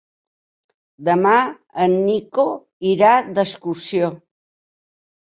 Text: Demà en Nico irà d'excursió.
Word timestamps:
Demà 1.09 1.35
en 1.87 1.95
Nico 2.09 2.49
irà 2.95 3.15
d'excursió. 3.31 4.15